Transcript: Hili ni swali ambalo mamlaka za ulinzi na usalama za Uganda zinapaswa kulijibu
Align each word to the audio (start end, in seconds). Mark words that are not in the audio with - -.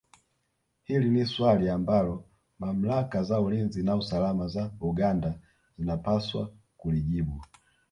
Hili 0.83 1.09
ni 1.09 1.25
swali 1.25 1.69
ambalo 1.69 2.23
mamlaka 2.59 3.23
za 3.23 3.39
ulinzi 3.41 3.83
na 3.83 3.95
usalama 3.95 4.47
za 4.47 4.71
Uganda 4.81 5.39
zinapaswa 5.77 6.51
kulijibu 6.77 7.41